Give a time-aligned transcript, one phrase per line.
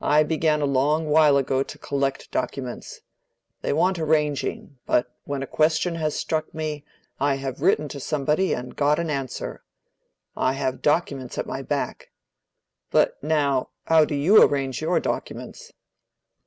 [0.00, 3.00] I began a long while ago to collect documents.
[3.60, 6.86] They want arranging, but when a question has struck me,
[7.20, 9.62] I have written to somebody and got an answer.
[10.34, 12.10] I have documents at my back.
[12.90, 15.70] But now, how do you arrange your documents?"